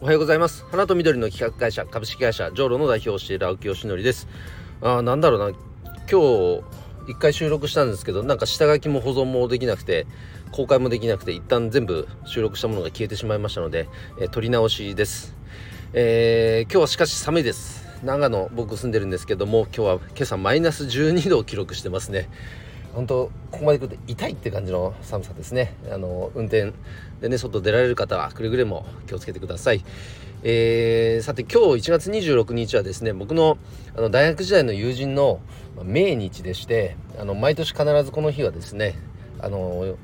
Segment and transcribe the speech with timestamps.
[0.00, 0.64] おはようございます。
[0.70, 4.28] 花と緑の企画会社株式会社ジョーロの代表をしている青木よしのりです。
[4.80, 5.58] あなんだろうな。
[6.08, 6.62] 今日
[7.08, 10.06] 一回収録したんですけどなんか下書きも保存もできなくて
[10.52, 13.88] 公開もできなくて一旦全部収録したものが消えてしまいましたので、
[14.20, 15.34] えー撮り直しです、
[15.94, 17.84] えー今日はしかし寒いです。
[18.04, 22.28] 長野僕住んでるんですけども今日は今朝マイナス12度を記録してますね。
[22.98, 25.72] 本当ここまで来ると痛いって感じの寒さですね。
[25.88, 26.72] あの運転
[27.20, 29.84] でね外出られる方はくれぐれも気をつけてください。
[30.42, 33.56] えーさて今日1月26日はですね僕の
[33.96, 35.38] あの大学時代の友人の
[35.84, 38.96] 命日でしてあの毎年必ずこの日はですね
[39.38, 39.94] あの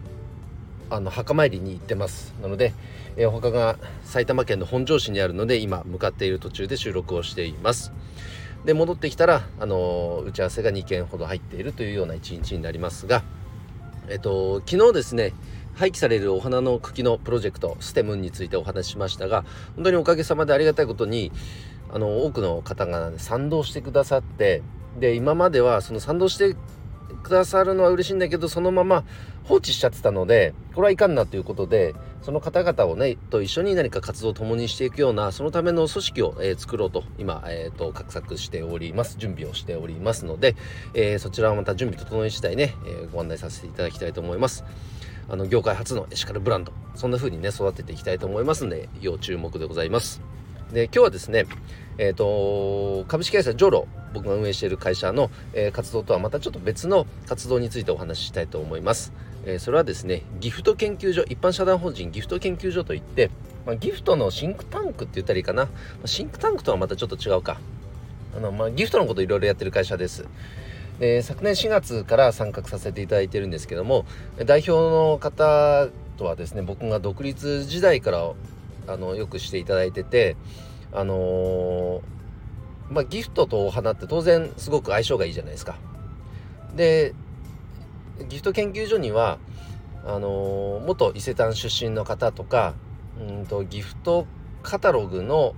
[0.88, 2.32] あの墓参りに行ってます。
[2.40, 2.72] なので、
[3.16, 7.90] えーお墓が埼玉県の本庄市にあるので今向かっている途中で収録をしています。
[8.64, 13.22] で戻ってきたらあの打ち合わせが2件ほど入っているというような一日になりますが
[14.08, 15.32] えっと昨日ですね
[15.74, 21.32] 廃棄されるお花の茎のプロジェクトステムについてお話ししましたが本当におかげさまでありがたいことに
[21.92, 24.62] あの多くの方が賛同してくださって
[24.98, 26.56] で今まではその賛同して
[27.22, 29.04] くださるのは嬉しいんだけどそのまま
[29.44, 39.18] 放置しちゃってたのでこれはいかんなということでその方々をねと一緒に何か活動を共にしていくようなそのための組織を、えー作ろうと今、えー、と画策しております。
[39.18, 40.56] 準備をしておりますので、
[40.94, 44.64] えーそちらはまた準備整い次第ね、えーご案内させていただきたいと思います。
[45.28, 50.22] あの業界初のエシカルブランドそんな風にね育てていきたいと思いますので要注目でございます。
[50.72, 51.46] で今日はですね
[51.96, 59.12] えー、と株式会社ジョロ僕が運営している会社の、えー活動とはまたちょっと別の活動についてお話ししたいと思います、
[59.44, 63.30] えーそれはですねギフト研究所一般社団法人ギフト研究所といって、
[63.66, 65.68] まあ、ギフトのシンクタンクって言ったらいいかな、
[66.04, 67.60] シンクタンクとはまたちょっと違うか。
[68.36, 70.26] あの、まあ、ギフトのこといろいろやってる会社です。
[70.98, 74.06] で昨年4月から参画させていただいてるんですけども
[74.46, 78.32] 代表の方とはですね僕が独立時代から
[78.86, 80.36] あのよくしていただいてて
[80.92, 82.00] あのー
[82.90, 85.76] まあギフトとお花って当然すごく相性がいいじゃないですか。
[86.76, 87.14] で
[88.28, 89.38] ギフト研究所には
[90.04, 92.74] あのー元伊勢丹出身の方とか
[93.18, 94.26] うんとギフト
[94.62, 95.54] カタログの、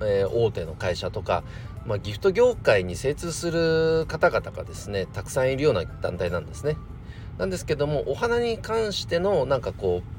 [0.00, 1.44] えー大手の会社とか、
[1.86, 6.76] まあ、ギフト業界に精通する方々がですねたくさんいるような団体なんですね。
[7.38, 10.15] なんですけどもお花に関してのなんかこう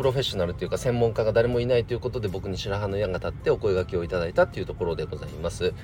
[0.00, 5.74] プロフェッショナルというか専門家が誰もいないということで僕に白羽の矢が立ってお声掛けをいただいたっていうところでございます。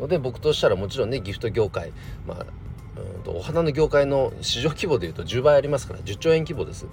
[0.00, 1.92] ので僕としたらもちろんねギフト業界
[2.26, 2.46] まあ
[2.98, 6.90] うんとお花の業界の市場規模でいうと10倍ありますから10兆円規模です、ま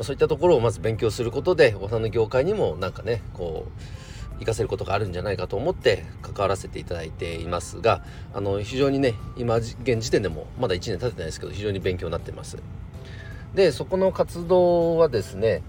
[0.00, 12.58] あ、そういったところをまず勉強することでお花の業界にもなんかねこう活かせることがあるんじゃないかと思って関わらせていただいていますがあの非常にね今現時点でもまだ1年経ってないですけど非常に勉強になってます。
[13.54, 15.62] でそこの活動はですね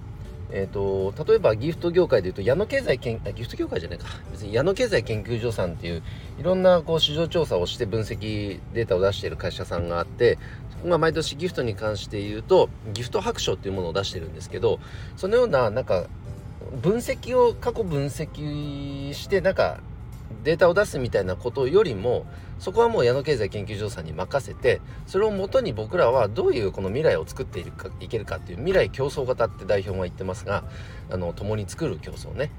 [0.52, 4.06] えー、と例えばギフト業界でいうと矢野経済研ギフト業界じゃないか。
[4.32, 6.04] 別に矢野経済研究所さんっていう
[6.40, 10.38] いろんなこう市場調査をして分析データを出している会社さんがあって
[10.72, 14.80] そこが毎年ギフトに関して言うとギフト白書っていうものを出してるんですけど
[15.16, 16.06] そのようななんか
[16.82, 19.80] 分析を過去分析してなんか
[20.46, 22.26] データを出すみたいなことよりも
[22.60, 30.64] そこはもう矢野経済研究所さんに任せてそれをもとに僕らはどういうこの未来を作っているかいけるかっていう未来競争型って代表が言ってますが
[31.10, 32.52] あの共に作る競争ね。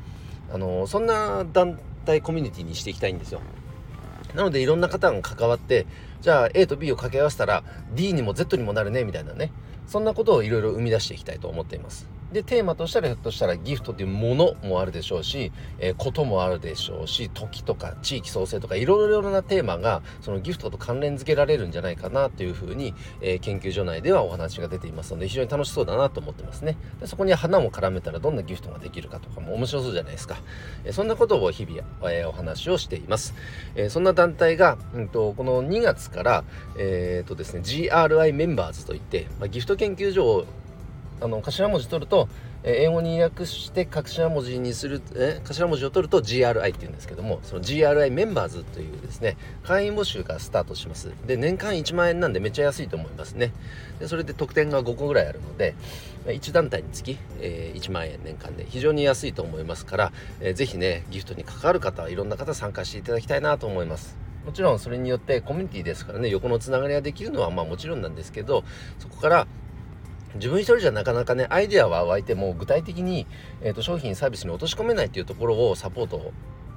[0.53, 3.41] あのそんな団体コミュニティにしていきたいんですよ。
[4.35, 5.87] なのでいろんな方が関わって
[6.21, 7.63] じゃあ A と B を掛け合わせたら
[7.95, 9.53] D にも Z にもなるねみたいなね。
[9.87, 12.16] そんなことをいろいろ生み出していきたいと思っています。
[12.33, 26.77] でテーマとしたらひょっとしたらギフトっていうものもあるでしょうし、えーこともあるでしょうし時とか地域創生とかいろいろなテーマがそのギフトと関連付けられるんじゃないかなというふうに、えー研究所内ではお話が出ていますので非常に楽しそうだなと思ってますね。
[27.01, 30.37] でそこに花も絡めたらどんなギフトができるかとかも面白そうじゃないですか、
[30.85, 33.35] えーそんなことを日々、えーお話をしています、
[33.77, 36.45] えーそんな団体が、うん、とこの2月から、
[36.79, 40.47] えーとですね、GRI メンバーズといって、まあ、ギフト研究所を
[41.21, 42.29] あの頭文字取ると、
[42.63, 51.13] えー英語に訳して頭文字にする、えー頭文字を取ると GRI っていうんですけどもその GRI メンバーズというですね会員募集がスタートします。
[51.27, 53.53] で年間1万円なんでめっちゃ安いと思いますね。
[53.99, 55.75] でそれで特典が5個ぐらいあるので
[56.27, 64.17] 1団体につき、えー1万円年間で非常に安いと思いますから、えーぜひねギフトに関わる方はいろんな方参加していただきたいなと思います。
[64.45, 68.63] もちろんそれによってコミュニティですからね横のつながりができるのはまあもちろんなんですけど
[69.01, 69.47] そこから
[70.37, 73.27] 自分一人じゃなかなかねアイデアは湧いても具体的に、
[73.63, 76.33] えー、と商品サービスに落とし込めないっていうところをサポート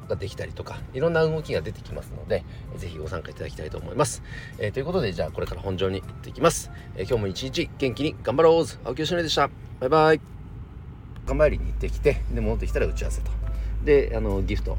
[0.08, 2.44] ができたりとかいろんな動きが出てきますので
[2.78, 4.24] ぜひご参加いただきたいと思います、
[4.58, 9.50] えーということでじゃあこれから本上に行っていきます、えー今日も一日元気に頑張ろう青木よしのりでした。
[9.80, 10.22] バイバイ。
[11.26, 13.32] 墓参りに行ってきてで戻ってきたら打ち合わせと。
[13.84, 14.78] であのギフト。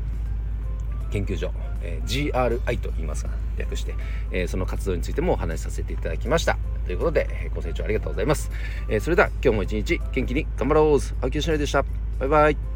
[1.10, 3.94] 研究所、えー、GRI と言いますが略して、
[4.30, 6.56] えー、その活動についてもお話しさせていただきました。
[6.86, 8.50] ということで、ご清聴ありがとうございます、
[8.88, 10.98] えそれでは今日も一日元気に頑張ろう。
[11.22, 11.84] 青木よしのりでした。
[12.18, 12.69] バイバイ。